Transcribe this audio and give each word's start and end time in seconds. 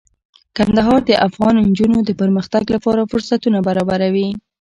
کندهار 0.57 0.99
د 1.05 1.11
افغان 1.27 1.55
نجونو 1.67 1.97
د 2.05 2.11
پرمختګ 2.21 2.63
لپاره 2.75 3.09
فرصتونه 3.11 3.57
برابروي. 3.67 4.29